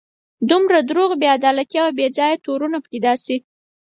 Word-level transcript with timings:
دومره 0.49 0.77
دروغ، 0.89 1.11
بې 1.21 1.27
عدالتي 1.37 1.77
او 1.83 1.89
بې 1.97 2.07
ځایه 2.17 2.41
تورونه 2.45 2.77
پیدا 2.89 3.13
شي. 3.23 3.37